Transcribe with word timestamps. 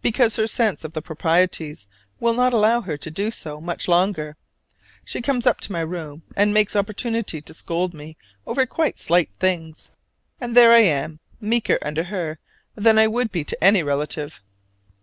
Because 0.00 0.36
her 0.36 0.46
sense 0.46 0.84
of 0.84 0.94
the 0.94 1.02
proprieties 1.02 1.86
will 2.18 2.32
not 2.32 2.54
allow 2.54 2.80
her 2.80 2.96
to 2.96 3.10
do 3.10 3.30
so 3.30 3.60
much 3.60 3.88
longer, 3.88 4.38
she 5.04 5.20
comes 5.20 5.44
up 5.46 5.60
to 5.60 5.70
my 5.70 5.82
room 5.82 6.22
and 6.34 6.54
makes 6.54 6.74
opportunity 6.74 7.42
to 7.42 7.52
scold 7.52 7.92
me 7.92 8.16
over 8.46 8.64
quite 8.64 8.98
slight 8.98 9.28
things: 9.38 9.90
and 10.40 10.56
there 10.56 10.72
I 10.72 10.80
am, 10.80 11.20
meeker 11.42 11.78
under 11.82 12.04
her 12.04 12.38
than 12.74 12.98
I 12.98 13.06
would 13.06 13.30
be 13.30 13.44
to 13.44 13.62
any 13.62 13.82
relative. 13.82 14.40